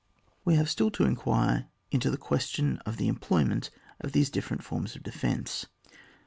We 0.43 0.55
have 0.55 0.67
still 0.67 0.89
to 0.97 1.03
inquire 1.03 1.67
into 1.91 2.09
the 2.09 2.17
ques 2.17 2.47
tion 2.47 2.79
of 2.87 2.97
the 2.97 3.07
employment 3.07 3.69
of 3.99 4.13
these 4.13 4.31
different 4.31 4.63
forms 4.63 4.95
of 4.95 5.03
defence. 5.03 5.67